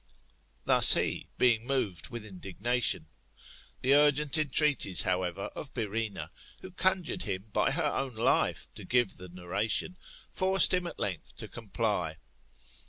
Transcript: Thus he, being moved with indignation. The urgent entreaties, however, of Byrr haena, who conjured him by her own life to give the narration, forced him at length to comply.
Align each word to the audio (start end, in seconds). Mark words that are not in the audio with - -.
Thus 0.65 0.95
he, 0.95 1.27
being 1.37 1.67
moved 1.67 2.09
with 2.09 2.25
indignation. 2.25 3.05
The 3.83 3.93
urgent 3.93 4.35
entreaties, 4.35 5.03
however, 5.03 5.43
of 5.55 5.75
Byrr 5.75 5.95
haena, 5.95 6.31
who 6.61 6.71
conjured 6.71 7.21
him 7.21 7.51
by 7.53 7.69
her 7.69 7.85
own 7.85 8.15
life 8.15 8.65
to 8.73 8.83
give 8.83 9.17
the 9.17 9.29
narration, 9.29 9.97
forced 10.31 10.73
him 10.73 10.87
at 10.87 10.97
length 10.97 11.37
to 11.37 11.47
comply. 11.47 12.17